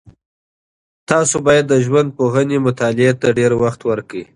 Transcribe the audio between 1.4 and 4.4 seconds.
باید د ژوندپوهنې مطالعې ته ډېر وخت ورکړئ.